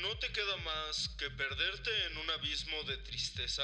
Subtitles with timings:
[0.00, 3.62] ¿No te queda más que perderte en un abismo de tristeza?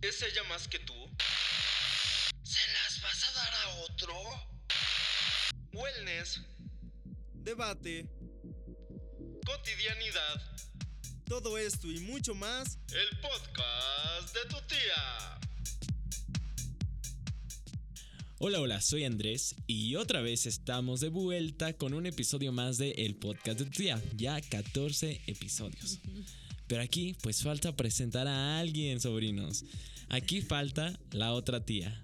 [0.00, 0.94] ¿Es ella más que tú?
[2.42, 4.14] ¿Se las vas a dar a otro?
[5.72, 6.40] Wellness,
[7.34, 8.06] Debate,
[9.46, 10.40] cotidianidad,
[11.28, 12.78] todo esto y mucho más.
[12.92, 15.40] el podcast de tu tía.
[18.44, 22.90] Hola, hola, soy Andrés y otra vez estamos de vuelta con un episodio más de
[22.90, 26.00] El Podcast de tía, ya 14 episodios.
[26.66, 29.64] Pero aquí pues falta presentar a alguien, sobrinos.
[30.08, 32.02] Aquí falta la otra tía.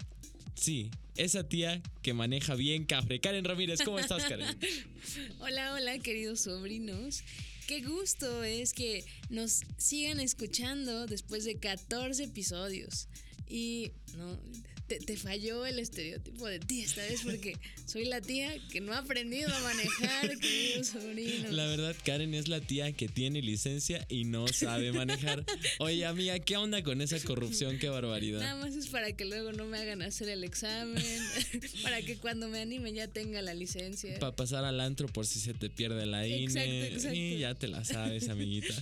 [0.54, 3.18] Sí, esa tía que maneja bien cafre.
[3.18, 4.56] Karen Ramírez, ¿cómo estás, Karen?
[5.40, 7.24] Hola, hola, queridos sobrinos.
[7.66, 13.08] Qué gusto es que nos sigan escuchando después de 14 episodios.
[13.48, 14.38] Y no,
[14.88, 18.92] te, te falló el estereotipo de tía esta vez porque soy la tía que no
[18.92, 21.52] ha aprendido a manejar, queridos sobrinos.
[21.52, 25.44] La verdad, Karen es la tía que tiene licencia y no sabe manejar.
[25.78, 27.78] Oye, amiga, ¿qué onda con esa corrupción?
[27.78, 28.40] Qué barbaridad.
[28.40, 31.04] Nada más es para que luego no me hagan hacer el examen,
[31.82, 34.18] para que cuando me anime ya tenga la licencia.
[34.18, 36.44] Para pasar al antro por si se te pierde la INE.
[36.44, 37.16] Exacto, exacto.
[37.16, 38.74] Y ya te la sabes, amiguita.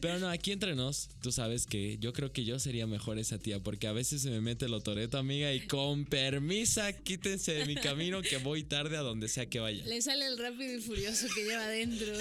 [0.00, 3.38] Pero no, aquí entre nos, tú sabes que yo creo que yo sería mejor esa
[3.38, 7.66] tía, porque a veces se me mete el otoreto, amiga, y con permisa, quítense de
[7.66, 9.84] mi camino que voy tarde a donde sea que vaya.
[9.86, 12.12] Le sale el rápido y furioso que lleva adentro.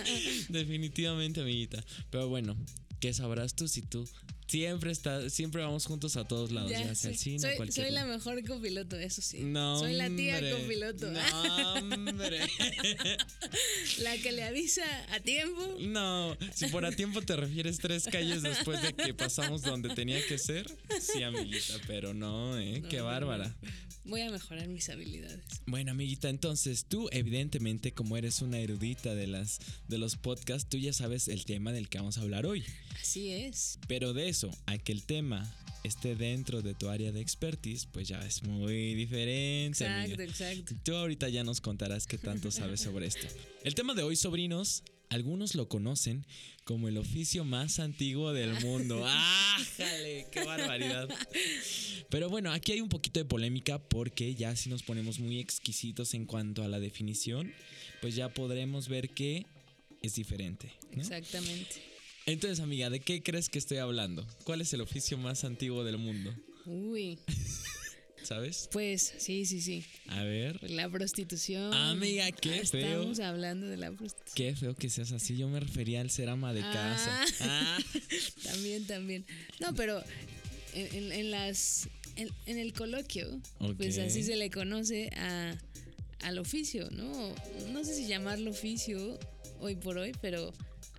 [0.48, 1.82] Definitivamente, amiguita.
[2.10, 2.56] Pero bueno,
[3.00, 4.06] ¿qué sabrás tú si tú
[4.46, 7.86] siempre estás, siempre vamos juntos a todos lados, ya, Ya sea al cine, soy, cualquier
[7.86, 9.40] soy la mejor copiloto, eso sí.
[9.40, 10.50] No, soy la tía hombre.
[10.52, 11.10] copiloto.
[11.10, 12.40] No, hombre.
[13.98, 15.76] la que le avisa a tiempo.
[15.80, 20.24] No, si por a tiempo te refieres tres calles después de que pasamos donde tenía
[20.26, 20.66] que ser,
[21.00, 22.82] sí, amiguita, pero no, ¿eh?
[22.88, 23.54] Qué bárbara.
[24.08, 25.40] Voy a mejorar mis habilidades.
[25.66, 29.58] Bueno, amiguita, entonces tú, evidentemente, como eres una erudita de, las,
[29.88, 32.62] de los podcasts, tú ya sabes el tema del que vamos a hablar hoy.
[33.00, 33.80] Así es.
[33.88, 34.35] Pero de eso,
[34.66, 35.50] a que el tema
[35.82, 39.84] esté dentro de tu área de expertise, pues ya es muy diferente.
[39.84, 40.24] Exacto, amiga.
[40.24, 40.74] exacto.
[40.82, 43.26] Tú ahorita ya nos contarás qué tanto sabes sobre esto.
[43.64, 46.26] El tema de hoy, sobrinos, algunos lo conocen
[46.64, 49.04] como el oficio más antiguo del mundo.
[49.06, 50.26] ¡Ájale!
[50.32, 51.08] ¡Qué barbaridad!
[52.10, 56.14] Pero bueno, aquí hay un poquito de polémica porque ya si nos ponemos muy exquisitos
[56.14, 57.52] en cuanto a la definición,
[58.00, 59.46] pues ya podremos ver que
[60.02, 60.72] es diferente.
[60.92, 61.02] ¿no?
[61.02, 61.95] Exactamente.
[62.26, 64.26] Entonces, amiga, ¿de qué crees que estoy hablando?
[64.44, 66.34] ¿Cuál es el oficio más antiguo del mundo?
[66.64, 67.18] Uy.
[68.24, 68.68] ¿Sabes?
[68.72, 69.84] Pues sí, sí, sí.
[70.08, 70.58] A ver.
[70.68, 71.72] La prostitución.
[71.72, 72.80] Amiga, qué feo.
[73.02, 74.34] Estamos hablando de la prostitución.
[74.34, 75.36] Qué feo que seas así.
[75.36, 77.22] Yo me refería al ser ama de casa.
[77.22, 77.22] Ah.
[77.40, 77.78] Ah.
[78.42, 79.24] También, también.
[79.60, 80.02] No, pero
[80.74, 81.88] en, en- en las.
[82.16, 83.40] En, en el coloquio,
[83.76, 85.54] pues así se le conoce a,
[86.22, 87.34] al oficio, ¿no?
[87.72, 89.18] No sé si llamarlo oficio
[89.60, 90.52] hoy por hoy, pero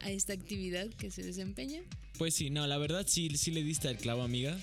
[0.08, 1.82] a esta actividad que se desempeña.
[2.18, 4.58] Pues sí, no, la verdad sí, sí le diste el clavo, amiga.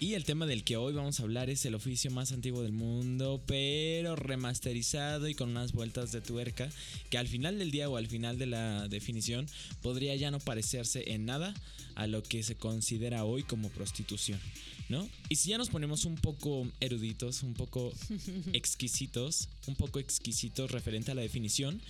[0.00, 2.72] Y el tema del que hoy vamos a hablar es el oficio más antiguo del
[2.72, 6.68] mundo, pero remasterizado y con unas vueltas de tuerca
[7.10, 9.46] que al final del día o al final de la definición
[9.82, 11.54] podría ya no parecerse en nada
[11.94, 14.40] a lo que se considera hoy como prostitución,
[14.88, 15.08] ¿no?
[15.28, 17.92] Y si ya nos ponemos un poco eruditos, un poco
[18.52, 21.80] exquisitos, un poco exquisitos referente a la definición,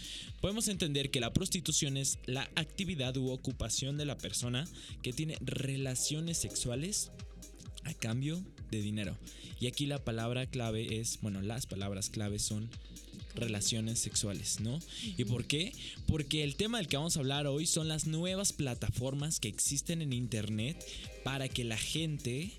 [0.42, 4.69] podemos entender que la prostitución es la actividad u ocupación de la persona
[5.03, 7.10] que tiene relaciones sexuales
[7.84, 9.17] a cambio de dinero.
[9.61, 12.69] Y aquí la palabra clave es, bueno, las palabras clave son
[13.34, 14.78] relaciones sexuales, ¿no?
[15.17, 15.72] ¿Y por qué?
[16.06, 20.03] Porque el tema del que vamos a hablar hoy son las nuevas plataformas que existen
[20.03, 20.77] en internet
[21.25, 22.53] para que la gente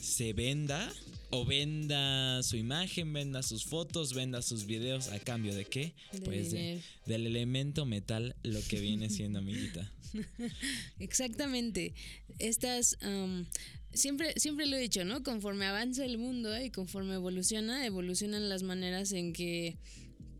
[0.00, 0.92] se venda
[1.30, 5.94] o venda su imagen, venda sus fotos, venda sus videos a cambio de qué?
[6.12, 9.90] De pues de- del elemento metal, lo que viene siendo amiguita.
[10.98, 11.94] Exactamente.
[12.38, 12.98] Estas,
[13.92, 15.22] siempre, siempre lo he dicho, ¿no?
[15.22, 19.76] Conforme avanza el mundo y conforme evoluciona, evolucionan las maneras en que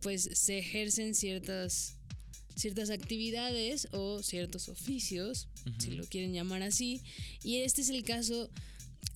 [0.00, 1.96] pues se ejercen ciertas
[2.56, 5.48] ciertas actividades o ciertos oficios,
[5.78, 7.00] si lo quieren llamar así.
[7.42, 8.50] Y este es el caso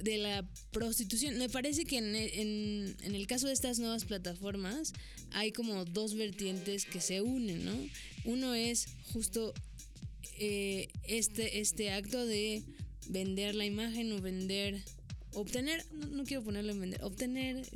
[0.02, 1.36] de la prostitución.
[1.36, 4.94] Me parece que en, en- en el caso de estas nuevas plataformas
[5.32, 7.76] hay como dos vertientes que se unen, ¿no?
[8.24, 9.52] Uno es justo
[10.38, 12.62] eh, este, este acto de
[13.08, 14.82] vender la imagen o vender,
[15.32, 17.66] obtener, no, no quiero ponerlo en vender, obtener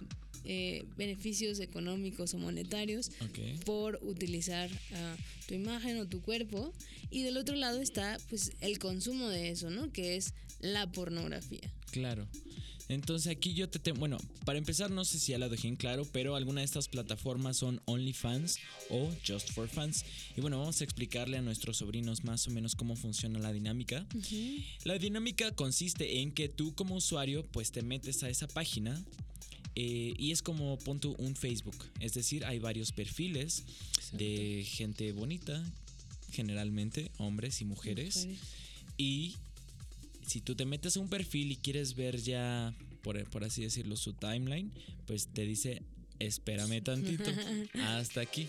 [0.44, 3.10] eh, beneficios económicos o monetarios
[3.66, 5.16] por utilizar ah,
[5.46, 6.72] tu imagen o tu cuerpo.
[7.10, 9.92] Y del otro lado está pues el consumo de eso, ¿no?
[9.92, 11.70] Que es la pornografía.
[11.90, 12.26] Claro.
[12.88, 15.76] Entonces aquí yo te, te- bueno, para empezar no sé si ya lo dejé en
[15.76, 18.58] claro, pero alguna de estas plataformas son OnlyFans
[18.90, 20.05] o Just for Fans.
[20.37, 24.06] Y bueno, vamos a explicarle a nuestros sobrinos más o menos cómo funciona la dinámica.
[24.85, 28.99] La dinámica consiste en que tú como usuario pues te metes a esa página
[29.75, 31.76] eh, y es como pon tú un Facebook.
[32.00, 33.64] Es decir, hay varios perfiles
[34.12, 35.62] de gente bonita,
[36.32, 38.17] generalmente hombres y mujeres.
[38.26, 38.38] Mujeres.
[38.96, 39.35] Y
[40.28, 43.96] si tú te metes a un perfil y quieres ver ya, por, por así decirlo,
[43.96, 44.70] su timeline,
[45.06, 45.82] pues te dice,
[46.19, 47.30] espérame tantito,
[47.82, 48.48] hasta aquí.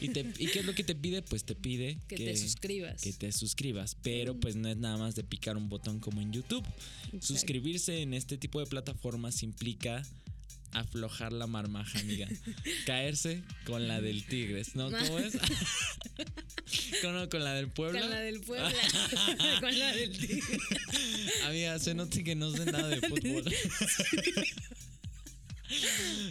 [0.00, 1.22] ¿Y, te, ¿Y qué es lo que te pide?
[1.22, 3.02] Pues te pide Que te suscribas.
[3.02, 6.32] que te suscribas, pero pues no es nada más de picar un botón como en
[6.32, 6.64] YouTube.
[7.04, 7.26] Exacto.
[7.26, 10.02] Suscribirse en este tipo de plataformas implica
[10.72, 12.28] aflojar la marmaja, amiga.
[12.86, 14.90] Caerse con la del Tigres, ¿no?
[14.90, 15.34] ¿Cómo es?
[17.02, 18.00] con, con la del Puebla.
[18.00, 18.70] Con la del Puebla.
[19.60, 20.58] Con la del Tigre.
[21.46, 23.44] Amiga, se nota que no sé nada de fútbol.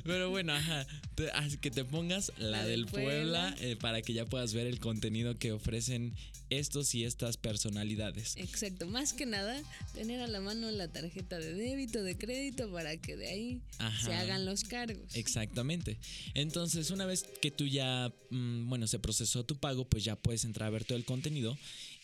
[0.04, 0.86] Pero bueno, ajá.
[1.16, 3.56] te- así que te pongas la, La del Puebla, Puebla.
[3.60, 6.16] eh, para que ya puedas ver el contenido que ofrecen
[6.50, 8.36] estos y estas personalidades.
[8.38, 9.62] Exacto, más que nada,
[9.94, 13.62] tener a la mano la tarjeta de débito, de crédito, para que de ahí
[14.04, 15.16] se hagan los cargos.
[15.16, 15.98] Exactamente.
[16.34, 20.44] Entonces, una vez que tú ya, mm, bueno, se procesó tu pago, pues ya puedes
[20.44, 21.58] entrar a ver todo el contenido.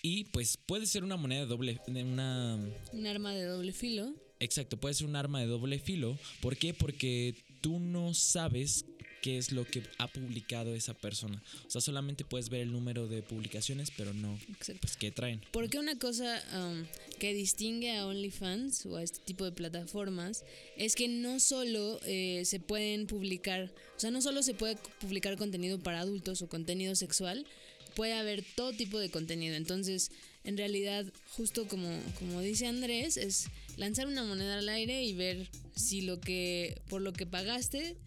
[0.04, 2.60] Y pues puede ser una moneda de doble, una
[2.94, 4.14] Un arma de doble filo.
[4.40, 6.18] Exacto, puede ser un arma de doble filo.
[6.42, 6.74] ¿Por qué?
[6.74, 8.86] Porque tú no sabes
[9.26, 11.42] qué es lo que ha publicado esa persona.
[11.66, 14.38] O sea, solamente puedes ver el número de publicaciones, pero no,
[14.80, 15.42] pues, qué traen.
[15.52, 16.86] Porque una cosa um,
[17.18, 20.44] que distingue a OnlyFans o a este tipo de plataformas
[20.78, 25.38] es que no solo eh, se pueden publicar, o sea, no solo se puede publicar
[25.38, 27.48] contenido para adultos o contenido sexual,
[27.96, 29.56] puede haber todo tipo de contenido.
[29.56, 30.12] Entonces,
[30.44, 33.48] en realidad, justo como, como dice Andrés, es
[33.78, 37.98] lanzar una moneda al aire y ver si lo que, por lo que pagaste,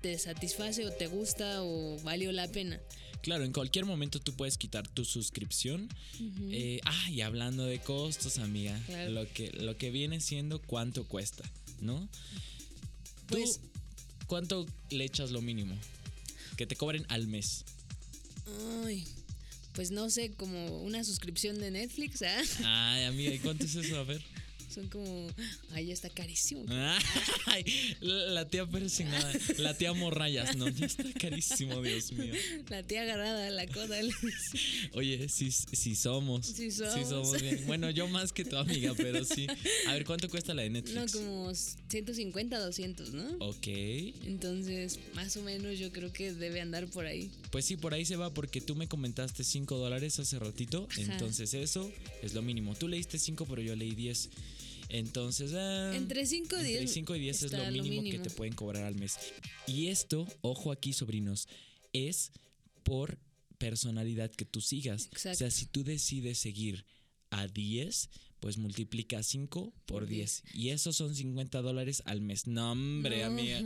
[0.00, 2.80] te satisface o te gusta o valió la pena.
[3.22, 5.88] Claro, en cualquier momento tú puedes quitar tu suscripción.
[6.50, 9.10] Eh, ah, y hablando de costos, amiga, Claro.
[9.12, 11.44] lo, que, lo que viene siendo cuánto cuesta,
[11.80, 12.00] ¿no?
[13.28, 13.60] ¿Tú Pues-
[14.26, 15.78] cuánto le echas lo mínimo?
[16.56, 17.64] Que te cobren al mes.
[18.84, 19.04] Ay,
[19.72, 22.42] pues no sé, como una suscripción de Netflix, ¿ah?
[22.64, 23.96] Ay, amiga, ¿y cuánto es eso?
[23.98, 24.20] A ver.
[24.72, 25.28] Son como,
[25.72, 26.64] ay, ya está carísimo.
[27.46, 27.64] Ay,
[28.00, 32.32] la tía persignada, la tía morrayas, no, ya está carísimo, Dios mío.
[32.70, 33.98] La tía agarrada la coda.
[34.94, 36.46] Oye, sí, sí somos.
[36.46, 37.40] Sí somos.
[37.40, 37.64] bien.
[37.66, 39.46] Bueno, yo más que tu amiga, pero sí.
[39.88, 41.12] A ver, ¿cuánto cuesta la de No, Netflix?
[41.12, 43.36] como 150, 200, ¿no?
[43.40, 43.66] Ok.
[43.66, 47.30] Entonces, más o menos yo creo que debe andar por ahí.
[47.50, 50.88] Pues sí, por ahí se va porque tú me comentaste 5 dólares hace ratito.
[50.90, 51.02] Ajá.
[51.02, 51.90] Entonces eso
[52.22, 52.74] es lo mínimo.
[52.74, 54.30] Tú leíste 5, pero yo leí 10.
[54.92, 56.80] Entonces, ah, Entre 5 y 10.
[56.80, 59.16] Entre 5 y 10 es lo mínimo, que te pueden cobrar al mes.
[59.66, 61.48] Y esto, ojo aquí, sobrinos,
[61.94, 62.30] es
[62.82, 63.18] por
[63.56, 65.08] personalidad que tú sigas.
[65.14, 65.50] O sea, Exacto.
[65.54, 66.84] si tú decides seguir
[67.30, 68.10] a 10,
[68.40, 70.42] pues multiplica 5 por Por 10.
[70.52, 72.46] Y esos son 50 dólares al mes.
[72.46, 73.26] No, hombre, No.
[73.26, 73.62] amiga.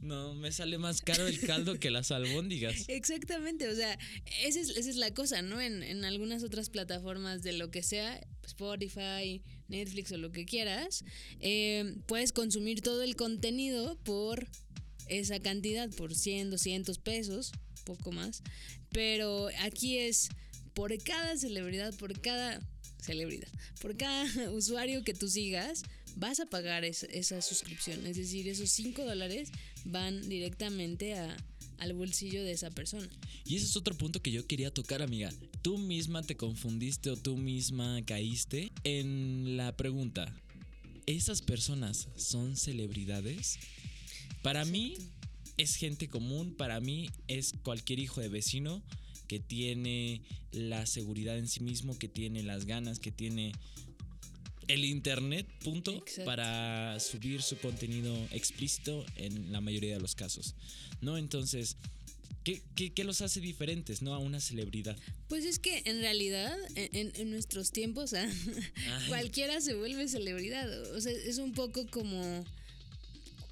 [0.00, 2.84] No, me sale más caro el caldo que las albóndigas.
[2.88, 3.98] Exactamente, o sea,
[4.42, 5.60] esa es, esa es la cosa, ¿no?
[5.60, 11.04] En, en algunas otras plataformas de lo que sea, Spotify, Netflix o lo que quieras,
[11.40, 14.48] eh, puedes consumir todo el contenido por
[15.08, 17.52] esa cantidad, por 100, 200 pesos,
[17.84, 18.42] poco más.
[18.90, 20.28] Pero aquí es
[20.74, 22.60] por cada celebridad, por cada
[23.02, 23.48] celebridad,
[23.80, 25.82] por cada usuario que tú sigas,
[26.16, 28.06] vas a pagar es- esa suscripción.
[28.06, 29.50] Es decir, esos 5 dólares
[29.84, 31.36] van directamente a,
[31.80, 33.08] al bolsillo de esa persona.
[33.44, 35.32] Y ese es otro punto que yo quería tocar, amiga.
[35.62, 40.32] Tú misma te confundiste o tú misma caíste en la pregunta.
[41.06, 43.58] ¿Esas personas son celebridades?
[44.42, 44.94] Para mí
[45.56, 48.82] es gente común, para mí es cualquier hijo de vecino
[49.26, 50.22] que tiene
[50.52, 53.52] la seguridad en sí mismo, que tiene las ganas, que tiene
[54.72, 56.24] el internet, punto, Exacto.
[56.24, 60.54] para subir su contenido explícito en la mayoría de los casos.
[61.00, 61.18] ¿No?
[61.18, 61.76] Entonces,
[62.44, 64.14] ¿qué, qué, qué los hace diferentes, no?
[64.14, 64.96] A una celebridad.
[65.28, 68.28] Pues es que en realidad, en, nuestros tiempos, ah,
[69.08, 70.68] cualquiera se vuelve celebridad.
[70.94, 72.44] O sea, es un poco como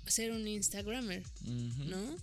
[0.07, 1.23] ser un Instagramer.
[1.87, 2.17] ¿no?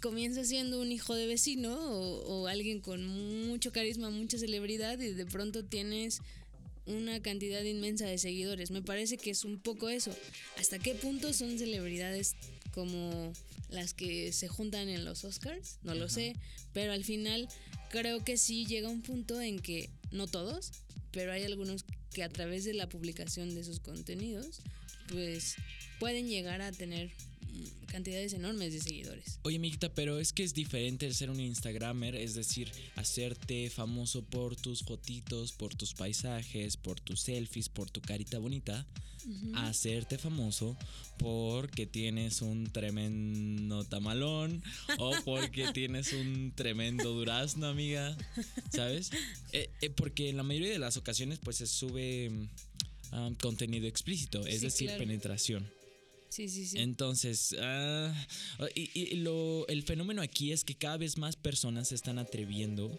[0.00, 5.12] Comienza siendo un hijo de vecino o, o alguien con mucho carisma, mucha celebridad y
[5.14, 6.20] de pronto tienes
[6.88, 8.70] una cantidad inmensa de seguidores.
[8.70, 10.14] Me parece que es un poco eso.
[10.58, 12.34] ¿Hasta qué punto son celebridades
[12.72, 13.32] como
[13.70, 15.78] las que se juntan en los Oscars?
[15.82, 16.34] No lo sé,
[16.72, 17.48] pero al final
[17.90, 20.72] creo que sí llega un punto en que, no todos,
[21.12, 24.60] pero hay algunos que a través de la publicación de sus contenidos,
[25.08, 25.56] pues
[25.98, 27.10] pueden llegar a tener
[27.86, 29.38] cantidades enormes de seguidores.
[29.42, 34.22] Oye, amiguita, pero es que es diferente el ser un Instagramer, es decir, hacerte famoso
[34.22, 38.86] por tus fotitos, por tus paisajes, por tus selfies, por tu carita bonita,
[39.54, 40.76] a hacerte famoso
[41.18, 44.62] porque tienes un tremendo tamalón
[44.98, 48.16] o porque tienes un tremendo durazno, amiga,
[48.70, 49.10] ¿sabes?
[49.52, 52.48] Eh, eh, porque en la mayoría de las ocasiones pues se sube mm,
[53.12, 55.00] ah, contenido explícito, es Sí, decir, claro.
[55.00, 55.77] penetración.
[56.28, 56.78] Sí, sí, sí.
[56.78, 58.12] Entonces, ah,
[58.74, 62.98] y, y lo, el fenómeno aquí es que cada vez más personas se están atreviendo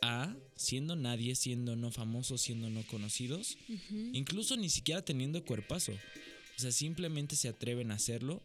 [0.00, 3.56] a, siendo nadie, siendo no famosos, siendo no conocidos,
[4.12, 5.92] incluso ni siquiera teniendo cuerpazo.
[5.92, 8.42] O sea, simplemente se atreven a hacerlo,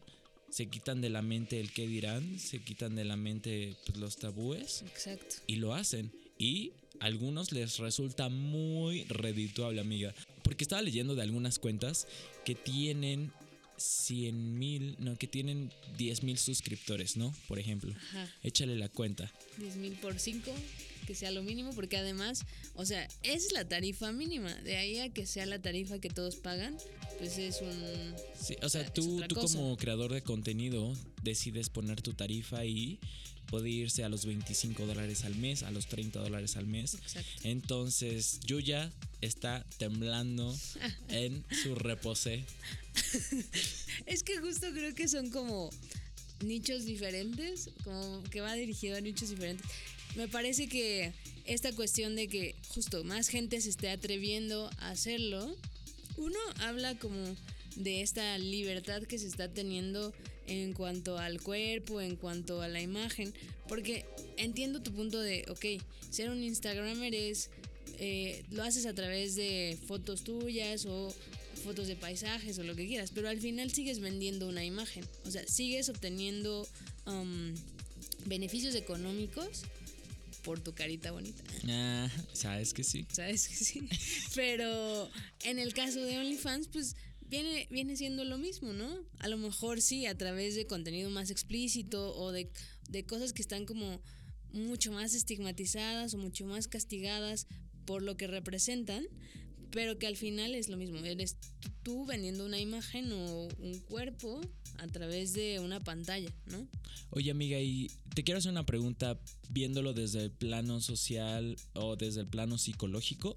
[0.50, 4.16] se quitan de la mente el qué dirán, se quitan de la mente pues, los
[4.16, 5.36] tabúes Exacto.
[5.46, 6.12] y lo hacen.
[6.38, 10.14] Y a algunos les resulta muy redituable, amiga.
[10.42, 12.06] Porque estaba leyendo de algunas cuentas
[12.44, 13.32] que tienen
[13.76, 17.34] 100 mil, no, que tienen 10 mil suscriptores, ¿no?
[17.48, 17.92] Por ejemplo.
[17.92, 18.30] Ajá.
[18.42, 19.32] Échale la cuenta.
[19.58, 20.50] 10 mil por 5,
[21.06, 24.54] que sea lo mínimo, porque además, o sea, es la tarifa mínima.
[24.62, 26.76] De ahí a que sea la tarifa que todos pagan,
[27.18, 28.14] pues es un.
[28.40, 29.58] Sí, o sea, tú, tú cosa.
[29.58, 32.98] como creador de contenido decides poner tu tarifa y
[33.46, 36.94] puede irse a los 25 dólares al mes, a los 30 dólares al mes.
[36.94, 37.30] Exacto.
[37.44, 40.54] Entonces, Yuya está temblando
[41.08, 42.44] en su reposé.
[44.06, 45.70] Es que justo creo que son como
[46.44, 49.66] nichos diferentes, como que va dirigido a nichos diferentes.
[50.16, 51.12] Me parece que
[51.44, 55.56] esta cuestión de que justo más gente se esté atreviendo a hacerlo,
[56.16, 57.36] uno habla como
[57.76, 60.12] de esta libertad que se está teniendo
[60.46, 63.32] en cuanto al cuerpo, en cuanto a la imagen,
[63.68, 64.04] porque
[64.36, 67.50] entiendo tu punto de, ok, ser un Instagramer es,
[67.98, 71.14] eh, lo haces a través de fotos tuyas o
[71.62, 75.30] fotos de paisajes o lo que quieras, pero al final sigues vendiendo una imagen, o
[75.30, 76.68] sea, sigues obteniendo
[77.06, 77.54] um,
[78.26, 79.62] beneficios económicos
[80.44, 81.42] por tu carita bonita.
[81.68, 83.06] Ah, sabes que sí.
[83.10, 83.88] ¿Sabes que sí?
[84.34, 85.10] Pero
[85.42, 86.96] en el caso de OnlyFans, pues
[87.28, 89.04] viene, viene siendo lo mismo, ¿no?
[89.18, 92.50] A lo mejor sí, a través de contenido más explícito o de,
[92.88, 94.00] de cosas que están como
[94.52, 97.46] mucho más estigmatizadas o mucho más castigadas
[97.84, 99.04] por lo que representan,
[99.70, 100.98] pero que al final es lo mismo.
[100.98, 101.36] Eres
[101.82, 104.40] tú, vendiendo una imagen o un cuerpo
[104.78, 106.68] a través de una pantalla, ¿no?
[107.10, 112.20] Oye, amiga, y te quiero hacer una pregunta viéndolo desde el plano social o desde
[112.20, 113.36] el plano psicológico.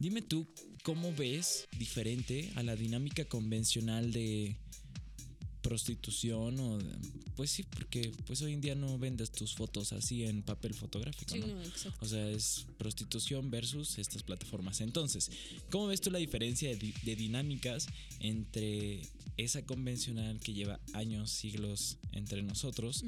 [0.00, 0.46] Dime tú,
[0.82, 4.56] ¿cómo ves diferente a la dinámica convencional de
[5.62, 6.96] prostitución o de-
[7.36, 11.34] pues sí, porque pues hoy en día no vendes tus fotos así en papel fotográfico,
[11.34, 11.46] Sí, ¿no?
[11.48, 11.98] no, exacto.
[12.04, 14.80] O sea, es prostitución versus estas plataformas.
[14.80, 15.30] Entonces,
[15.70, 17.86] ¿cómo ves tú la diferencia de, di- de dinámicas
[18.20, 19.02] entre
[19.36, 23.04] esa convencional que lleva años, siglos entre nosotros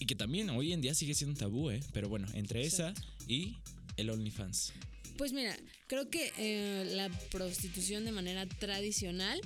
[0.00, 1.80] y que también hoy en día sigue siendo un tabú, ¿eh?
[1.92, 3.00] Pero bueno, entre Exacto.
[3.00, 3.56] esa y
[3.96, 4.72] el OnlyFans.
[5.16, 9.40] Pues mira, creo que eh, la prostitución de manera tradicional,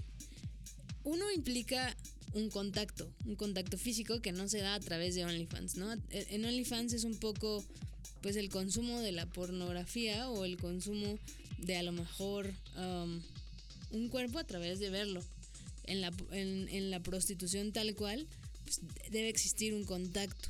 [1.05, 1.97] uno implica
[2.33, 5.93] un contacto, un contacto físico que no se da a través de OnlyFans, ¿no?
[6.11, 7.65] E- En OnlyFans es un poco,
[8.23, 11.19] pues, el consumo de la pornografía o el consumo
[11.59, 13.21] de a lo mejor um,
[13.93, 15.23] un cuerpo a través de verlo.
[15.85, 18.27] En la, en, en la prostitución tal cual,
[18.65, 18.81] pues,
[19.11, 20.49] debe existir un contacto.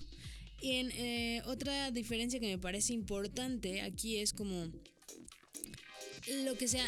[0.60, 4.70] Y en eh, otra diferencia que me parece importante aquí es como
[6.44, 6.86] lo que sea,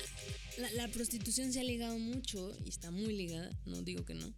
[0.58, 4.32] la, la prostitución se ha ligado mucho, y está muy ligada, no digo que no,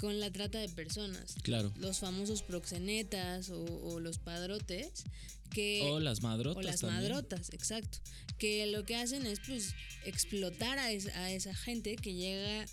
[0.00, 1.34] con la trata de personas.
[1.42, 1.72] Claro.
[1.76, 5.04] Los famosos proxenetas o, o los padrotes
[5.50, 5.82] que...
[5.84, 7.02] O las madrotas o las también.
[7.02, 7.98] madrotas, exacto.
[8.38, 9.74] Que lo que hacen es pues
[10.06, 12.64] explotar a, es- a esa gente que llega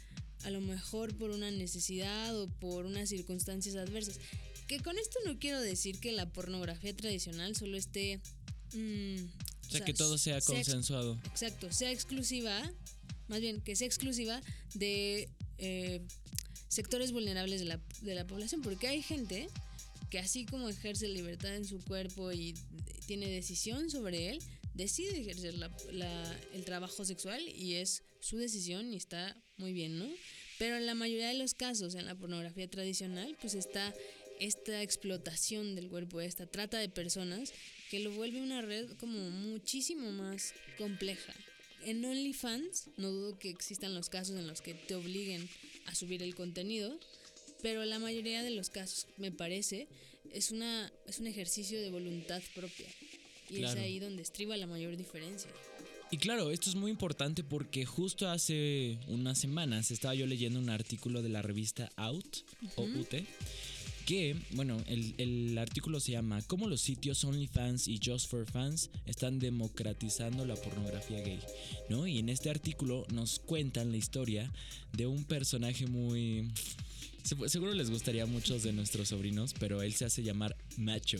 [0.43, 4.19] a lo mejor por una necesidad o por unas circunstancias adversas.
[4.67, 8.19] Que con esto no quiero decir que la pornografía tradicional solo esté...
[8.73, 9.15] mm,
[9.67, 11.19] O sea, que todo sea consensuado.
[11.31, 12.69] Exacto, sea exclusiva,
[13.27, 14.41] más bien que sea exclusiva
[14.73, 16.01] de eh,
[16.67, 19.47] sectores vulnerables de la, de la población, porque hay gente
[20.09, 22.53] que así como ejerce libertad en su cuerpo y
[23.07, 24.39] tiene decisión sobre él,
[24.73, 29.97] decide ejercer la- la- el trabajo sexual y es su decisión y está muy bien,
[29.97, 30.07] ¿no?
[30.59, 33.93] Pero en la mayoría de los casos, en la pornografía tradicional, pues está
[34.39, 37.53] esta explotación del cuerpo, esta trata de personas
[37.89, 41.33] que lo vuelve una red como muchísimo más compleja.
[41.85, 45.47] En OnlyFans, no dudo que existan los casos en los que te obliguen
[45.85, 46.99] a subir el contenido,
[47.61, 49.87] pero la mayoría de los casos, me parece,
[50.33, 52.87] es, una, es un ejercicio de voluntad propia.
[53.49, 53.79] Y Claro.
[53.79, 55.49] es ahí donde estriba la mayor diferencia.
[56.11, 60.69] Y claro, esto es muy importante porque justo hace unas semanas estaba yo leyendo un
[60.69, 62.37] artículo de la revista Out
[62.75, 63.13] o UT
[64.07, 68.89] que, bueno, el, el artículo se llama ¿Cómo los sitios OnlyFans y Just for Fans
[69.05, 71.39] están democratizando la pornografía gay?
[71.89, 72.07] ¿No?
[72.07, 74.49] Y en este artículo nos cuentan la historia
[74.93, 76.47] de un personaje muy...
[77.23, 81.19] se- Seguro les gustaría a muchos de nuestros sobrinos, pero él se hace llamar Macho.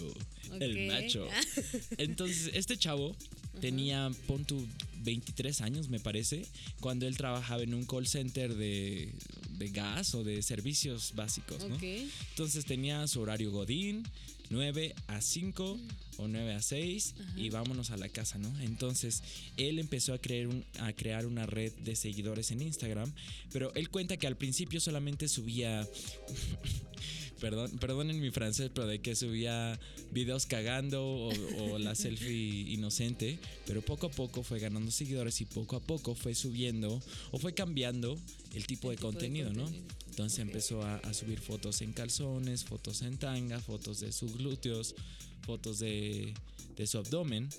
[0.58, 0.88] El.
[0.88, 1.27] Macho.
[1.98, 3.17] Entonces, este chavo
[3.60, 4.66] tenía, pon tu
[5.04, 6.46] 23 años, me parece,
[6.80, 9.10] cuando él trabajaba en un call center de,
[9.58, 11.76] de gas o de servicios básicos, ¿no?
[11.76, 11.84] Ok.
[12.32, 14.04] Entonces tenía su horario Godín,
[14.50, 15.78] 9 a 5
[16.18, 18.60] o 9 a 6 y vámonos a la casa, ¿no?
[18.62, 19.22] Entonces
[19.58, 23.12] él empezó a crear, un- a crear una red de seguidores en Instagram,
[23.52, 25.88] pero él cuenta que al principio solamente subía...
[27.39, 29.79] Perdón, perdonen mi francés, pero de que subía
[30.12, 35.46] videos cagando o, o la selfie inocente, pero poco a poco fue ganando seguidores y
[35.46, 37.01] poco a poco fue subiendo
[37.32, 38.17] o fue cambiando
[38.53, 39.70] el tipo, de, tipo de contenido, ¿no?
[40.10, 44.96] Entonces empezó a, a subir fotos en calzones, fotos en tanga, fotos de sus glúteos,
[45.41, 46.34] fotos de,
[46.75, 47.50] de su abdomen.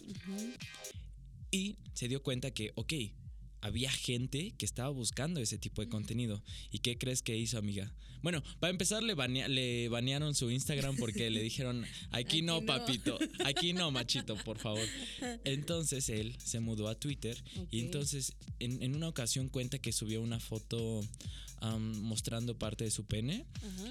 [1.50, 2.92] Y se dio cuenta que, ok,
[3.60, 6.42] había gente que estaba buscando ese tipo de contenido.
[6.70, 7.92] ¿Y qué crees que hizo, amiga?
[8.22, 12.60] Bueno, para empezar le, banea- le banearon su Instagram porque le dijeron, aquí, Aquí no,
[12.60, 12.66] no".
[12.66, 14.86] papito, aquí no, machito, por favor.
[15.44, 20.20] Entonces él se mudó a Twitter y entonces en, en una ocasión cuenta que subió
[20.20, 21.00] una foto
[22.02, 23.44] mostrando parte de su pene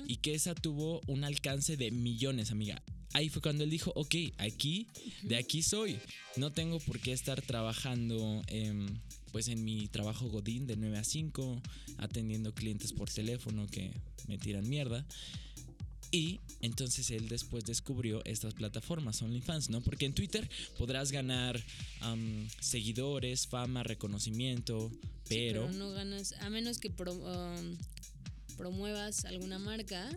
[0.08, 2.82] y que esa tuvo un alcance de millones, amiga.
[3.14, 4.88] Ahí fue cuando él dijo, ok, aquí,
[5.24, 5.98] de aquí soy.
[6.36, 8.88] No tengo por qué estar trabajando em,
[9.38, 11.62] pues en mi trabajo Godín de 9 a 5,
[12.00, 13.92] atendiendo clientes por teléfono que
[14.28, 15.06] me tiran mierda.
[16.10, 19.82] Y entonces él después descubrió estas plataformas OnlyFans, ¿no?
[19.82, 21.64] Porque en Twitter podrás ganar
[22.62, 25.72] seguidores, fama, reconocimiento, Sí, pero...
[25.72, 27.78] no ganas, a menos que pro- um,
[28.58, 30.10] promuevas alguna marca,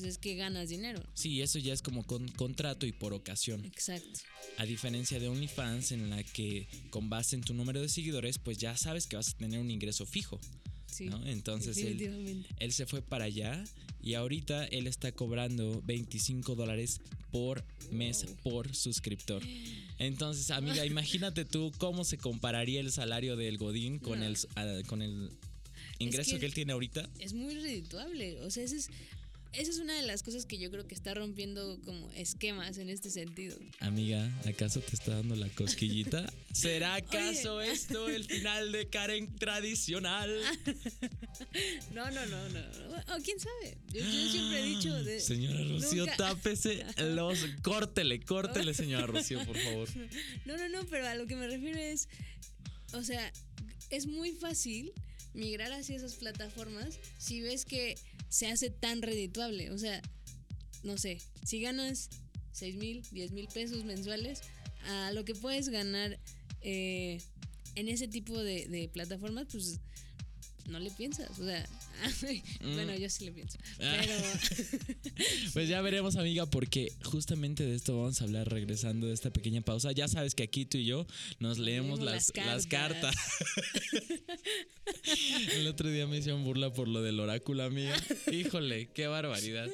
[0.00, 1.02] pues es que ganas dinero.
[1.14, 3.64] Sí, eso ya es como con contrato y por ocasión.
[3.64, 4.20] Exacto.
[4.58, 8.58] A diferencia de OnlyFans, en la que con base en tu número de seguidores, pues
[8.58, 10.40] ya sabes que vas a tener un ingreso fijo.
[10.86, 11.04] Sí.
[11.06, 11.24] ¿no?
[11.26, 13.62] Entonces él, él se fue para allá
[14.02, 19.42] y ahorita él está cobrando 25 dólares por mes por suscriptor.
[19.98, 24.26] Entonces, amiga, imagínate tú cómo se compararía el salario del Godín con, No.
[24.26, 25.30] el, ah, con el
[25.98, 27.08] ingreso que- que él tiene ahorita.
[27.18, 28.40] Es muy redituable.
[28.42, 28.88] O sea, esa es,
[29.52, 32.88] esa es una de las cosas que yo creo que está rompiendo como esquemas en
[32.90, 33.58] este sentido.
[33.80, 36.30] Amiga, ¿acaso te está dando la cosquillita?
[36.52, 40.30] ¿Será acaso esto el final de Karen tradicional?
[41.94, 42.60] No, no, no, no.
[43.16, 43.78] O quién sabe.
[43.92, 44.92] Yo, yo siempre he dicho.
[45.04, 46.84] De, Señora Rocío, nunca- tápese
[47.14, 47.38] los.
[47.62, 49.88] Córtele, córtele, señora Rocío, por favor.
[50.44, 52.08] No, no, no, pero a lo que me refiero es.
[52.92, 53.32] O sea,
[53.90, 54.92] es muy fácil
[55.34, 57.96] migrar hacia esas plataformas si ves que
[58.28, 59.70] se hace tan redituable.
[59.70, 60.02] O sea,
[60.82, 62.10] no sé, si ganas
[62.52, 64.40] 6 mil, 10 mil pesos mensuales,
[64.84, 66.18] a lo que puedes ganar
[66.60, 67.20] eh,
[67.74, 69.80] en ese tipo de, de plataformas, pues
[70.68, 71.30] no le piensas.
[71.38, 71.66] O sea,
[72.60, 73.58] bueno, yo sí le pienso.
[73.80, 73.96] Ah.
[74.00, 74.14] Pero.
[75.52, 79.62] Pues ya veremos, amiga, porque justamente de esto vamos a hablar regresando de esta pequeña
[79.62, 79.90] pausa.
[79.92, 81.06] Ya sabes que aquí tú y yo
[81.40, 83.16] nos leemos leemos las, las las cartas.
[83.16, 84.24] cartas.
[85.54, 87.96] El otro día me hicieron burla por lo del oráculo, amiga.
[88.30, 89.68] Híjole, qué barbaridad.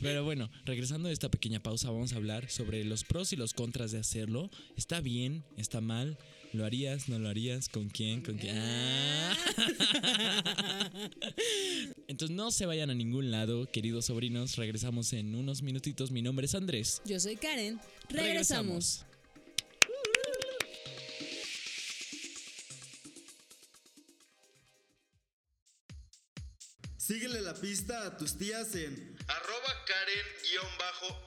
[0.00, 3.54] Pero bueno, regresando de esta pequeña pausa, vamos a hablar sobre los pros y los
[3.54, 4.50] contras de hacerlo.
[4.76, 5.44] ¿Está bien?
[5.56, 6.18] ¿Está mal?
[6.52, 7.08] ¿Lo harías?
[7.08, 7.70] ¿No lo harías?
[7.70, 8.20] ¿Con quién?
[8.20, 8.58] ¿Con quién?
[8.58, 9.36] Ah.
[12.08, 14.56] Entonces no se vayan a ningún lado, queridos sobrinos.
[14.56, 16.10] Regresamos en unos minutitos.
[16.10, 17.00] Mi nombre es Andrés.
[17.06, 17.80] Yo soy Karen.
[18.10, 19.06] Regresamos.
[26.98, 31.22] Síguele la pista a tus tías en Arroba Karen-MNOZ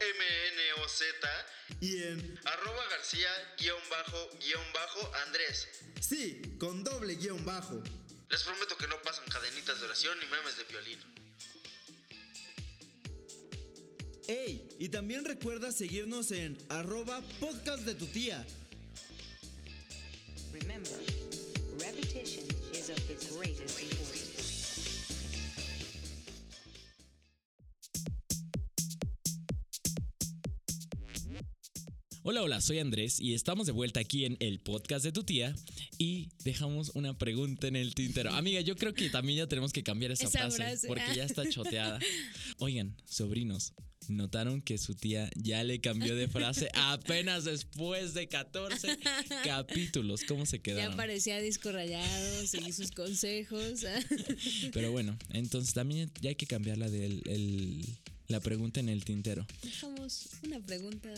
[1.81, 5.67] y en Arroba García-Andrés.
[5.99, 7.81] sí, con doble guion bajo.
[8.29, 10.99] Les prometo que no pasan cadenitas de oración ni memes de violín.
[14.27, 18.43] Ey, y también recuerda seguirnos en arroba podcast de tu tía.
[20.51, 20.99] Remember,
[32.27, 35.55] Hola, hola, soy Andrés y estamos de vuelta aquí en el podcast de tu tía
[35.99, 38.31] y dejamos una pregunta en el tintero.
[38.33, 40.87] Amiga, yo creo que también ya tenemos que cambiar esa, Esa frase, frase.
[40.87, 41.99] porque ya está choteada.
[42.57, 43.73] Oigan, sobrinos,
[44.07, 48.97] Notaron que su tía ya le cambió de frase apenas después de 14
[49.43, 50.21] capítulos.
[50.27, 50.95] ¿Cómo se Ya quedaron?
[50.97, 53.83] parecía disco rayado, seguí sus consejos.
[54.73, 57.83] Pero bueno, entonces también ya hay que cambiar la, del, el-
[58.27, 59.45] la pregunta en el tintero.
[59.63, 61.11] Dejamos una pregunta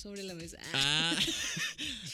[0.00, 0.56] sobre la mesa.
[0.72, 1.14] Ah,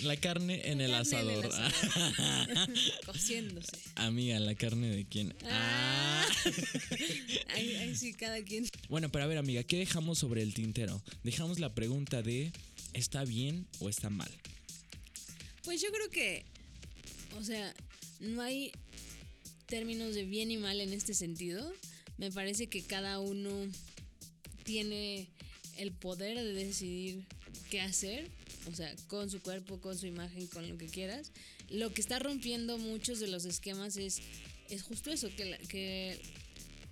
[0.00, 1.46] la carne en el Carne en el asador.
[1.46, 2.70] asador.
[3.06, 3.76] Cociéndose.
[3.94, 5.34] Amiga, ¿la carne de quién?
[5.44, 6.28] Ah.
[7.54, 8.66] Ahí, ahí sí, cada quien.
[8.88, 11.00] Bueno, pero a ver, amiga, ¿qué dejamos sobre el tintero?
[11.22, 12.52] Dejamos la pregunta de
[12.92, 14.30] ¿está bien o está mal?
[15.62, 16.44] Pues yo creo que,
[17.38, 17.74] o sea,
[18.20, 18.72] no hay
[19.66, 21.72] términos de bien y mal en este sentido.
[22.18, 23.50] Me parece que cada uno
[24.64, 25.28] tiene
[25.78, 27.26] el poder de decidir
[27.70, 28.30] qué hacer,
[28.70, 31.32] o sea, con su cuerpo, con su imagen, con lo que quieras.
[31.68, 34.20] Lo que está rompiendo muchos de los esquemas es,
[34.70, 36.20] es justo eso, que la, que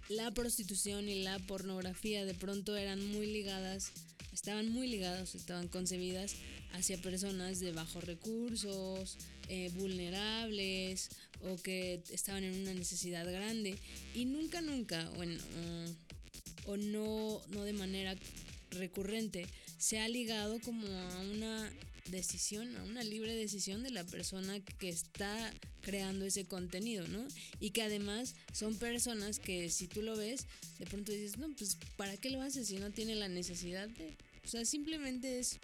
[0.09, 3.93] la prostitución y la pornografía de pronto eran muy ligadas,
[4.33, 6.37] estaban muy ligadas, estaban concebidas
[6.73, 9.17] hacia personas de bajos recursos,
[9.49, 11.09] eh, vulnerables
[11.43, 13.79] o que estaban en una necesidad grande
[14.15, 18.17] y nunca, nunca, o, o no, no de manera
[18.71, 19.47] recurrente,
[19.85, 21.71] se ha ligado como a una
[22.11, 27.23] decisión, a una libre decisión de la persona que está creando ese contenido, ¿no?
[27.61, 30.47] Y que además son personas que si tú lo ves,
[30.79, 34.17] de pronto dices, no, pues ¿para qué lo haces si no tiene la necesidad de...
[34.43, 35.59] O sea, simplemente es...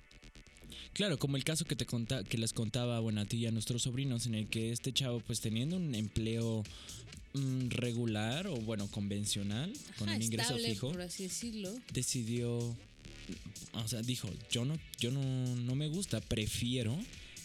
[0.92, 3.50] Claro, como el caso que te conta, que les contaba, bueno, a ti y a
[3.52, 6.62] nuestros sobrinos, en el que este chavo, pues teniendo un empleo
[7.32, 11.74] mm, regular o bueno, convencional, con un ingreso estable, fijo, por así decirlo.
[11.94, 12.76] decidió,
[13.72, 15.22] o sea, dijo, yo no, yo no,
[15.56, 16.98] no me gusta, prefiero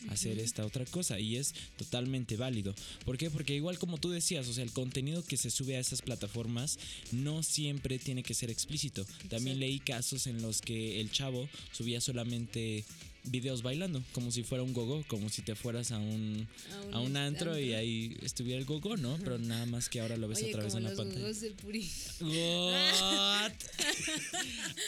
[0.09, 2.75] hacer esta otra cosa y es totalmente válido.
[3.05, 3.29] ¿Por qué?
[3.29, 6.77] Porque igual como tú decías, o sea, el contenido que se sube a esas plataformas
[7.11, 9.05] no siempre tiene que ser explícito.
[9.29, 9.59] También Exacto.
[9.59, 12.85] leí casos en los que el chavo subía solamente
[13.27, 16.47] videos bailando, como si fuera un gogo, como si te fueras a un,
[16.91, 19.17] a un antro y ahí estuviera el gogo, ¿no?
[19.17, 21.21] Pero nada más que ahora lo ves Oye, a través como la los pantalla.
[21.21, 21.89] gogos del Puri.
[22.21, 23.51] What?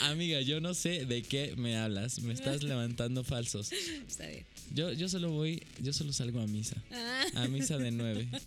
[0.02, 2.20] Amiga, yo no sé de qué me hablas.
[2.20, 3.72] Me estás levantando falsos.
[3.72, 4.44] Está bien.
[4.74, 6.76] Yo, yo solo voy, yo solo salgo a misa.
[6.92, 8.28] Ah, A misa de nueve.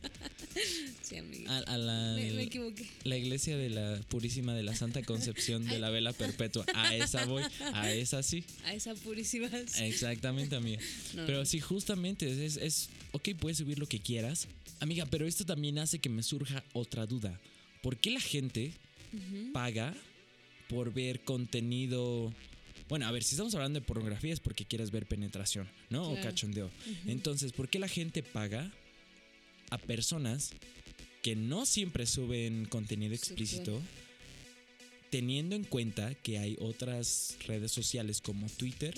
[1.48, 2.88] A, a la, me, me equivoqué.
[3.04, 6.66] la iglesia de la Purísima de la Santa Concepción de la Vela Perpetua.
[6.74, 7.44] A esa voy.
[7.74, 8.44] A esa sí.
[8.66, 9.50] A esa purísima.
[9.80, 10.80] Exactamente, amiga.
[11.16, 11.46] No, Pero no.
[11.46, 14.48] sí, justamente es, es, ok, puedes subir lo que quieras.
[14.80, 17.40] Amiga, pero esto también hace que me surja otra duda.
[17.82, 18.72] ¿Por qué la gente
[19.54, 19.94] paga
[20.70, 22.34] por ver contenido?
[22.88, 26.10] Bueno, a ver, si estamos hablando de pornografía es porque quieres ver penetración, ¿no?
[26.10, 26.70] O cachondeo.
[27.08, 28.72] Entonces, ¿por qué la gente paga
[29.70, 30.52] a personas
[31.22, 33.82] que no siempre suben contenido explícito?
[35.10, 38.94] Teniendo en cuenta que hay otras redes sociales como Twitter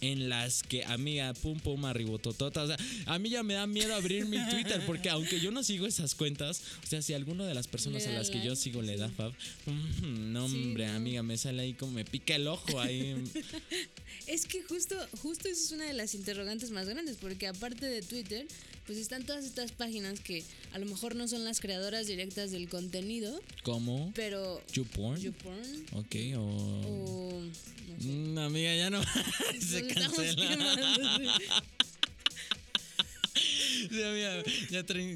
[0.00, 2.62] en las que, amiga, pum pum arribototota.
[2.62, 5.62] O sea, a mí ya me da miedo abrir mi Twitter porque aunque yo no
[5.62, 8.80] sigo esas cuentas, o sea, si alguno de las personas a las que yo sigo
[8.80, 9.32] le da fab,
[9.66, 10.94] mm, no, Sí, hombre, no.
[10.94, 13.14] amiga, me sale ahí como me pica el ojo ahí.
[14.26, 18.00] Es que justo, justo esa es una de las interrogantes más grandes, porque aparte de
[18.00, 18.46] Twitter,
[18.90, 22.68] pues están todas estas páginas que a lo mejor no son las creadoras directas del
[22.68, 25.20] contenido, como pero YouPorn.
[25.20, 26.40] YouPorn Ok, o.
[26.40, 28.08] o no sé.
[28.08, 29.00] Mm, amiga, ya no.
[29.60, 31.62] se cancela.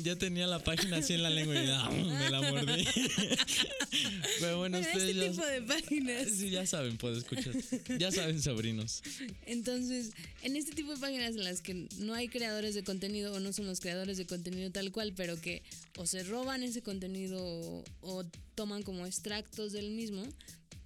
[0.02, 2.84] Ya, tenía la página así en la lengua y ah, me la mordí.
[4.40, 6.28] Pero bueno, Bueno, ustedes este ya, tipo de páginas.
[6.28, 7.54] sí, ya saben, puedo escuchar.
[7.98, 9.02] Ya saben, sobrinos.
[9.46, 10.10] Entonces,
[10.42, 13.52] en este tipo de páginas en las que no hay creadores de contenido o no
[13.52, 15.62] son los creadores de contenido tal cual, pero que
[15.96, 18.24] o se roban ese contenido o, o
[18.54, 20.22] toman como extractos del mismo,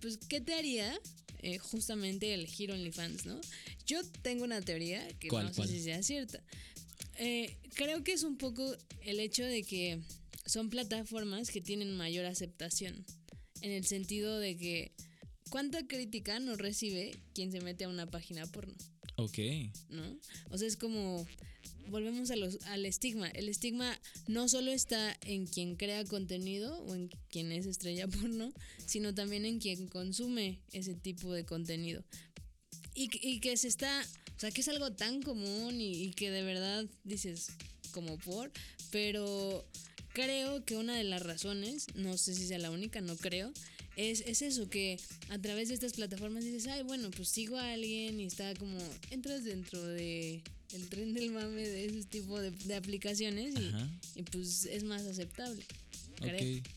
[0.00, 0.98] pues, ¿qué te haría
[1.42, 3.40] eh, justamente elegir OnlyFans, no?
[3.86, 5.68] Yo tengo una teoría que ¿Cuál, no sé cuál?
[5.68, 6.42] si sea cierta.
[7.18, 10.00] Eh, creo que es un poco el hecho de que
[10.46, 13.04] son plataformas que tienen mayor aceptación,
[13.60, 14.92] en el sentido de que
[15.50, 18.74] ¿cuánta crítica no recibe quien se mete a una página porno?
[19.16, 19.38] Ok.
[19.90, 20.16] ¿no?
[20.50, 21.26] O sea, es como
[21.88, 23.28] volvemos a los, al estigma.
[23.30, 28.52] El estigma no solo está en quien crea contenido o en quien es estrella porno,
[28.86, 32.04] sino también en quien consume ese tipo de contenido.
[32.94, 34.06] Y, que- y que se está,
[34.38, 37.48] o sea, que es algo tan común y, y que de verdad dices
[37.90, 38.52] como por,
[38.92, 39.66] pero
[40.12, 43.52] creo que una de las razones, no sé si sea la única, no creo,
[43.96, 44.96] es, es eso, que
[45.28, 48.78] a través de estas plataformas dices, ay, bueno, pues sigo a alguien y está como,
[49.10, 50.40] entras dentro de
[50.72, 53.54] el tren del mame de ese tipo de, de aplicaciones
[54.14, 55.64] y pues es más aceptable.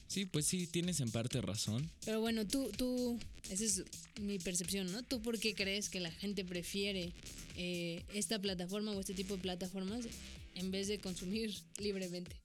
[0.07, 1.89] Sí, pues sí, tienes en parte razón.
[2.05, 3.83] Pero bueno, tú, tú, esa es
[4.21, 5.03] mi percepción, ¿no?
[5.03, 7.13] ¿Tú por qué crees que la gente prefiere
[7.57, 10.05] eh, esta plataforma o este tipo de plataformas
[10.55, 12.35] en vez de consumir libremente?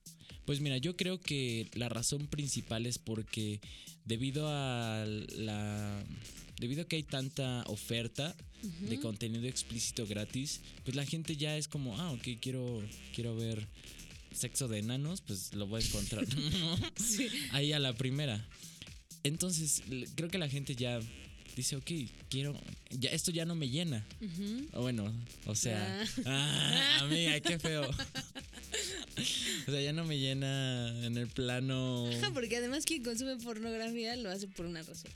[0.45, 3.59] Pues mira, yo creo que la razón principal es porque
[4.05, 6.03] debido a la
[6.57, 11.67] debido a que hay tanta oferta de contenido explícito gratis, pues la gente ya es
[11.67, 12.81] como, ah, ok, quiero
[13.13, 13.67] quiero ver
[14.37, 16.77] sexo de enanos, pues lo voy a encontrar ¿no?
[17.51, 18.45] ahí a la primera.
[19.23, 19.83] Entonces,
[20.15, 20.99] creo que la gente ya
[21.55, 21.91] dice, ok,
[22.29, 22.55] quiero,
[22.91, 24.05] ya esto ya no me llena.
[24.73, 25.11] O Bueno,
[25.45, 27.89] o sea, ah, amiga, qué feo.
[29.67, 32.09] O sea, ya no me llena en el plano.
[32.09, 35.11] Ajá, porque además quien consume pornografía lo hace por una razón.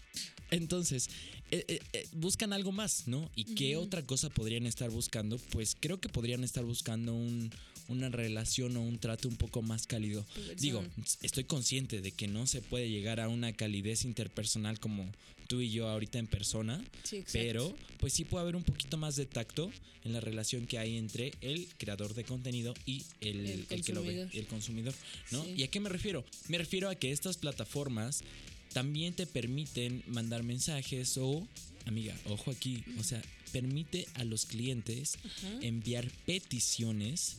[0.50, 1.10] Entonces,
[1.52, 3.30] eh, eh, eh, buscan algo más, ¿no?
[3.36, 5.38] ¿Y qué otra cosa podrían estar buscando?
[5.38, 7.52] Pues creo que podrían estar buscando un,
[7.92, 10.26] una relación o un trato un poco más cálido.
[10.58, 10.84] Digo,
[11.22, 15.10] estoy consciente de que no se puede llegar a una calidez interpersonal como
[15.48, 19.18] tú y yo ahorita en persona, Sí, pero pues sí puede haber un poquito más
[19.18, 19.70] de tacto
[20.06, 23.94] en la relación que hay entre el creador de contenido y el, El el que
[23.94, 24.30] lo ve, consumidor.
[24.34, 24.94] el consumidor,
[25.32, 25.44] ¿no?
[25.44, 25.54] Sí.
[25.58, 26.24] ¿Y a qué me refiero?
[26.48, 28.24] Me refiero a que estas plataformas
[28.72, 31.46] también te permiten mandar mensajes o,
[31.86, 35.18] amiga, ojo aquí, o sea, permite a los clientes
[35.62, 37.36] enviar peticiones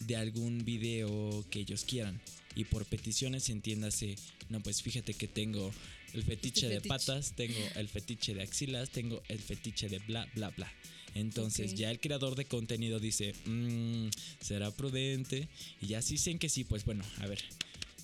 [0.00, 2.20] de algún video que ellos quieran.
[2.56, 4.16] Y por peticiones entiéndase,
[4.48, 5.72] no, pues fíjate que tengo
[6.12, 6.88] el fetiche de fetiche.
[6.88, 10.72] patas, tengo el fetiche de axilas, tengo el fetiche de bla, bla, bla.
[11.14, 14.08] Entonces ya el creador de contenido dice, "Mm,
[14.40, 15.48] será prudente.
[15.80, 17.42] Y ya si dicen que sí, pues bueno, a ver,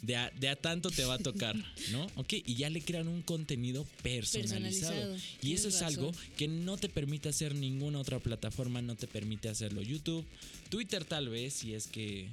[0.03, 1.55] de a, de a tanto te va a tocar,
[1.93, 2.07] ¿no?
[2.17, 4.93] Ok, y ya le crean un contenido personalizado.
[4.95, 9.07] Personalizado, Y eso es algo que no te permite hacer ninguna otra plataforma, no te
[9.07, 10.25] permite hacerlo YouTube,
[10.71, 12.29] Twitter tal vez, si es que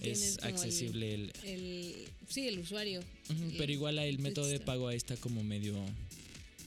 [0.00, 1.32] es el- accesible el...
[1.44, 1.94] El,
[2.28, 3.02] sí, el usuario.
[3.58, 5.74] Pero igual el método de pago ahí está como medio...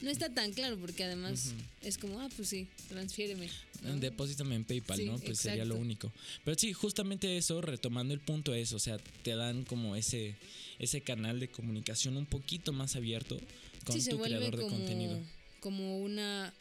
[0.02, 3.48] No está tan claro porque además es como, ah, pues sí, transfiéreme.
[3.82, 3.96] ¿no?
[3.96, 5.18] Depósitame en PayPal, Sí, ¿no?
[5.18, 6.12] Pues sería lo único.
[6.44, 10.34] Pero sí, justamente eso, retomando el punto es, o sea, te dan como ese,
[10.78, 13.38] ese canal de comunicación un poquito más abierto
[13.84, 15.18] con sí, tu creador de contenido.
[15.60, 16.52] como una,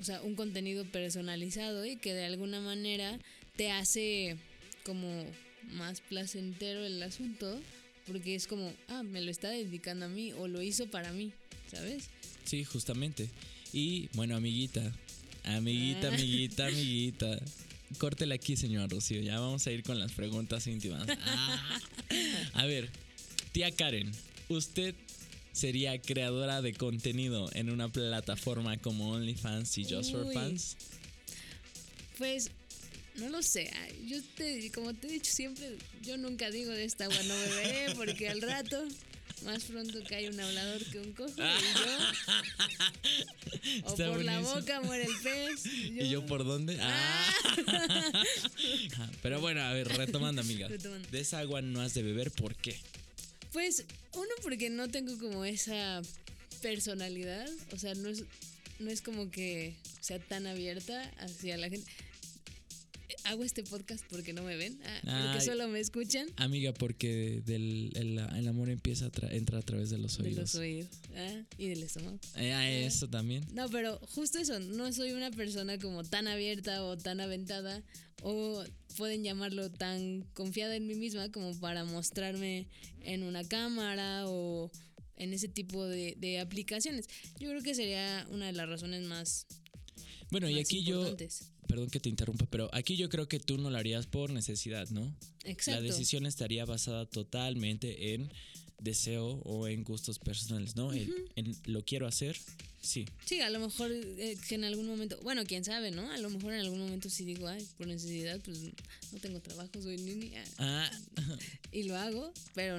[0.00, 3.18] o sea, un contenido personalizado y que de alguna manera
[3.56, 4.36] te hace
[4.84, 5.24] como
[5.72, 7.60] más placentero el asunto
[8.06, 11.32] porque es como, ah, me lo está dedicando a mí o lo hizo para mí,
[11.70, 12.04] ¿sabes?
[12.44, 13.28] Sí, justamente.
[13.72, 14.92] Y bueno, amiguita,
[15.44, 16.14] amiguita, Ah.
[16.14, 17.38] amiguita, amiguita.
[17.98, 19.20] Córtela aquí, señor Rocío.
[19.20, 21.06] Ya vamos a ir con las preguntas íntimas.
[21.22, 21.80] Ah.
[22.54, 22.90] A ver,
[23.52, 24.10] tía Karen,
[24.48, 24.94] ¿usted
[25.52, 30.32] sería creadora de contenido en una plataforma como OnlyFans y Just for.
[30.32, 30.76] Fans?
[32.18, 32.50] Pues
[33.16, 33.70] no lo sé,
[34.06, 37.94] yo te, como te he dicho siempre, yo nunca digo de esta agua no beberé
[37.94, 38.84] porque al rato
[39.44, 41.44] más pronto cae un hablador que un cojo y yo
[43.84, 45.66] o Está por la boca muere el pez.
[45.66, 46.78] ¿Y yo por dónde?
[46.80, 47.32] Ah.
[48.92, 50.68] Ajá, Pero bueno, a ver, retomando, amiga.
[50.68, 51.08] Retomando.
[51.10, 52.76] De esa agua no has de beber, ¿por qué?
[53.52, 56.02] Pues uno porque no tengo como esa
[56.60, 58.24] personalidad, o sea, no es
[58.78, 61.90] no es como que sea tan abierta hacia la gente.
[63.24, 66.26] Hago este podcast porque no me ven, ah, porque solo me escuchan.
[66.36, 70.24] Amiga, porque del, el, el amor empieza a tra- entra a través de los De
[70.24, 70.38] oídos.
[70.40, 72.18] los oídos ah, y del estómago.
[72.36, 73.44] Eh, ah, eso también.
[73.52, 77.82] No, pero justo eso, no soy una persona como tan abierta o tan aventada
[78.22, 78.64] o
[78.96, 82.68] pueden llamarlo tan confiada en mí misma como para mostrarme
[83.00, 84.70] en una cámara o
[85.16, 87.06] en ese tipo de, de aplicaciones.
[87.38, 89.46] Yo creo que sería una de las razones más,
[90.34, 91.16] Bueno, y aquí yo,
[91.68, 94.88] perdón que te interrumpa, pero aquí yo creo que tú no lo harías por necesidad,
[94.90, 95.14] ¿no?
[95.44, 95.80] Exacto.
[95.80, 98.32] La decisión estaría basada totalmente en
[98.78, 100.92] deseo o en gustos personales, ¿no?
[100.92, 102.38] En- en lo quiero hacer,
[102.82, 103.06] sí.
[103.24, 106.10] Sí, a lo mejor eh, que en algún momento, bueno, quién sabe, ¿no?
[106.10, 108.58] A lo mejor en algún momento sí digo, ay, por necesidad, pues
[109.12, 110.44] no tengo trabajo, soy niña.
[110.58, 110.90] Ah,
[111.72, 112.78] y lo hago, pero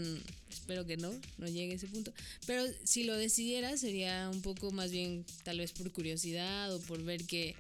[0.50, 2.14] espero que no, no llegue a ese punto.
[2.46, 7.04] Pero si lo decidiera sería un poco más bien tal vez por curiosidad o por
[7.04, 7.56] ver qué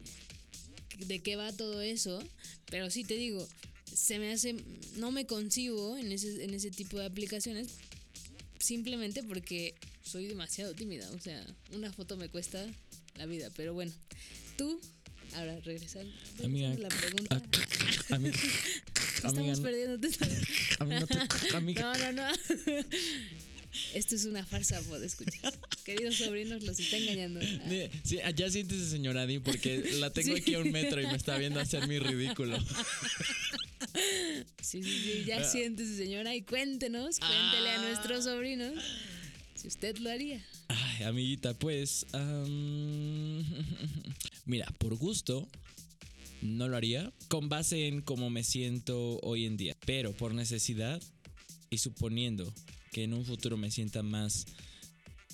[1.07, 2.23] de qué va todo eso,
[2.69, 3.45] pero sí te digo,
[3.93, 4.55] se me hace
[4.95, 7.67] no me concibo en ese en ese tipo de aplicaciones
[8.65, 12.65] simplemente porque soy demasiado tímida, o sea, una foto me cuesta
[13.15, 13.91] la vida, pero bueno.
[14.57, 14.79] Tú
[15.35, 17.41] ahora regresando Amiga, la pregunta.
[18.11, 18.37] amiga,
[19.15, 19.97] Estamos amiga, no- perdiendo
[20.79, 20.99] no
[21.59, 22.27] no, no, no.
[23.93, 25.53] Esto es una farsa, puedo escuchar.
[25.83, 27.41] Queridos sobrinos, los está engañando.
[27.43, 30.41] Ah, Sí, ya siéntese, señora Adi, porque la tengo Sí.
[30.41, 32.57] aquí a un metro y me está viendo hacer mi ridículo.
[34.61, 35.43] Sí, Sí, sí, ya Ah.
[35.43, 38.73] siéntese, señora, y cuéntenos, cuéntele a nuestros sobrinos
[39.55, 40.43] si usted lo haría.
[40.69, 42.05] Ay, amiguita, pues.
[44.45, 45.47] mira, por gusto.
[46.41, 49.75] No lo haría con base en cómo me siento hoy en día.
[49.85, 51.01] Pero por necesidad
[51.71, 52.51] y suponiendo
[52.91, 54.45] que en un futuro me sienta más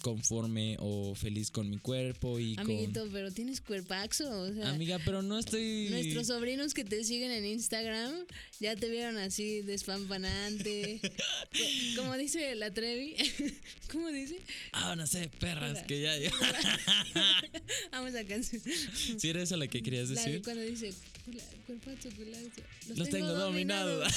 [0.01, 4.55] conforme o feliz con mi cuerpo y Amiguito, pero tienes cuerpaxo, o con...
[4.55, 5.87] sea, Amiga, pero no estoy...
[5.89, 8.13] nuestros sobrinos que te siguen en Instagram
[8.59, 10.99] ya te vieron así despampanante.
[11.95, 13.15] Como dice la Trevi,
[13.91, 14.39] ¿cómo dice?
[14.73, 15.87] Ah, no sé, perras, Hola.
[15.87, 16.13] que ya...
[17.91, 18.61] Vamos a canción.
[19.17, 20.41] ¿Sí era eso la que querías La- decir?
[20.43, 20.93] cuando dice
[21.25, 22.49] "Cula- cuerpazo, culazo",
[22.95, 24.11] Los tengo dominados.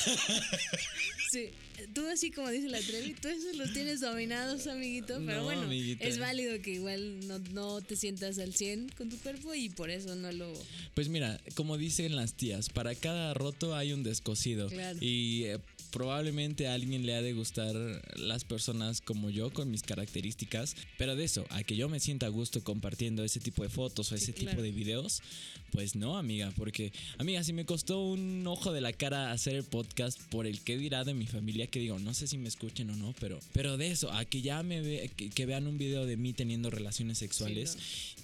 [1.30, 1.50] Sí,
[1.94, 5.14] tú así como dice la Trevi, tú esos los tienes dominados, amiguito.
[5.26, 6.04] Pero No, bueno, amiguita.
[6.04, 9.90] es válido que igual no, no te sientas al 100 con tu cuerpo y por
[9.90, 10.52] eso no lo...
[10.94, 14.68] Pues mira, como dicen las tías, para cada roto hay un descosido.
[14.68, 14.98] Claro.
[15.00, 15.58] Y eh,
[15.94, 17.72] probablemente a alguien le ha de gustar
[18.16, 20.74] las personas como yo con mis características.
[20.98, 24.10] Pero de eso, a que yo me sienta a gusto compartiendo ese tipo de fotos
[24.10, 24.62] o Sí, ese tipo claro.
[24.62, 25.22] de videos,
[25.70, 26.52] pues no, amiga.
[26.56, 30.60] Porque, amiga, si me costó un ojo de la cara hacer el podcast por el
[30.62, 33.38] que dirá de mi familia, que digo, no sé si me escuchen o no, pero,
[33.52, 36.32] pero de eso, a que ya me ve, que, que vean un video de mí
[36.32, 37.78] teniendo relaciones sexuales,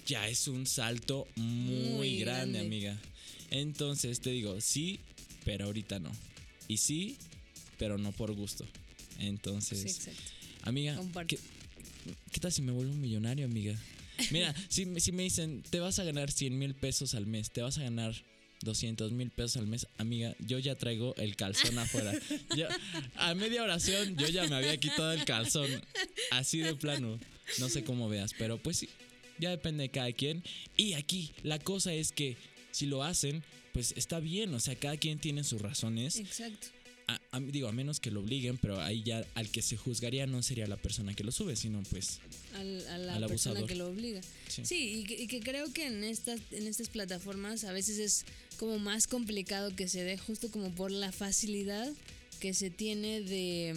[0.05, 2.59] ya es un salto muy, Muy grande, grande.
[2.59, 2.97] amiga.
[3.49, 4.99] Entonces te digo, sí,
[5.45, 6.11] pero ahorita no.
[6.67, 7.15] Y sí,
[7.81, 8.63] pero no por gusto.
[9.17, 10.21] Entonces, Sí, exacto.
[10.61, 11.01] amiga.
[11.27, 11.39] ¿qué,
[12.31, 13.75] qué tal si me vuelvo un millonario, amiga?
[14.29, 17.49] Mira, si, me- si me dicen, te vas a ganar 100 mil pesos al mes,
[17.49, 18.13] te vas a ganar
[18.61, 22.13] 200 mil pesos al mes, amiga, yo ya traigo el calzón afuera.
[22.55, 22.67] Yo-
[23.15, 25.67] a media oración yo ya me había quitado el calzón,
[26.29, 27.19] así de plano.
[27.57, 28.89] No sé cómo veas, pero pues sí,
[29.39, 30.43] ya depende de cada quien.
[30.77, 32.37] Y aquí la cosa es que
[32.69, 36.17] si lo hacen, pues está bien, o sea, cada quien tiene sus razones.
[36.17, 36.67] Exacto.
[37.15, 40.27] A- a- digo, a menos que lo obliguen, pero ahí ya al que se juzgaría
[40.27, 42.19] no sería la persona que lo sube, sino pues
[42.53, 43.67] Al, a la Al persona abusador.
[43.67, 44.21] que lo obliga.
[44.47, 44.61] Sí.
[44.65, 48.25] Sí, y, que, y que creo que en estas, en estas plataformas a veces es
[48.57, 51.91] como más complicado que se dé, justo como por la facilidad
[52.39, 53.75] que se tiene de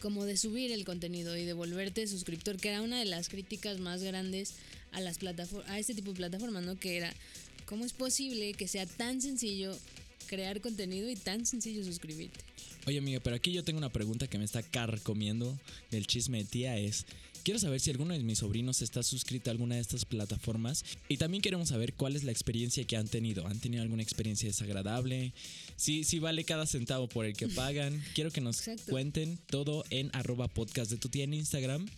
[0.00, 3.78] como de subir el contenido y de volverte suscriptor, que era una de las críticas
[3.80, 4.52] más grandes
[4.92, 6.78] a las plataformas, a este tipo de plataformas, ¿no?
[6.78, 7.12] Que era
[7.64, 9.76] cómo es posible que sea tan sencillo
[10.26, 12.40] crear contenido y tan sencillo suscribirte.
[12.86, 15.58] Oye, amiga, pero aquí yo tengo una pregunta que me está carcomiendo
[15.90, 16.78] del chisme de tía.
[16.78, 17.04] Es,
[17.42, 20.84] quiero saber si alguno de mis sobrinos está suscrito a alguna de estas plataformas.
[21.08, 23.46] Y también queremos saber cuál es la experiencia que han tenido.
[23.46, 25.32] ¿Han tenido alguna experiencia desagradable?
[25.76, 28.02] Si, si vale cada centavo por el que pagan.
[28.14, 28.90] Quiero que nos Exacto.
[28.90, 31.88] cuenten todo en arroba podcast de tu tía en Instagram.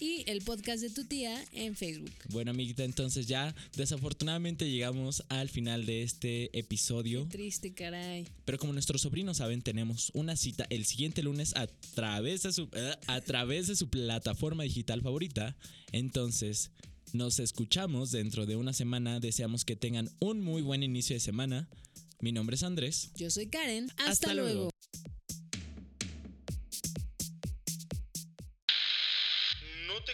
[0.00, 2.10] Y el podcast de tu tía en Facebook.
[2.30, 7.28] Bueno, amiguita, entonces ya desafortunadamente llegamos al final de este episodio.
[7.28, 8.26] Triste, caray.
[8.46, 12.70] Pero como nuestros sobrinos saben, tenemos una cita el siguiente lunes a través de su,
[12.72, 15.54] eh, a través de su plataforma digital favorita.
[15.92, 16.70] Entonces,
[17.12, 19.20] nos escuchamos dentro de una semana.
[19.20, 21.68] Deseamos que tengan un muy buen inicio de semana.
[22.20, 23.10] Mi nombre es Andrés.
[23.16, 23.90] Yo soy Karen.
[23.98, 24.48] Hasta, Hasta luego.
[24.48, 24.70] luego.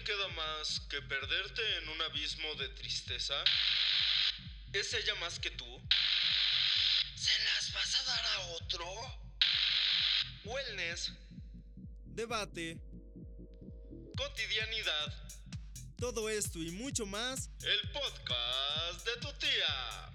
[0.06, 3.34] Queda más que perderte en un abismo de tristeza?
[4.72, 5.82] ¿Es ella más que tú?
[7.16, 8.86] ¿Se las vas a dar a otro?
[10.44, 11.12] Wellness,
[12.04, 12.78] Debate,
[14.16, 15.28] cotidianidad,
[15.98, 20.12] todo esto y mucho más el podcast de tu tía.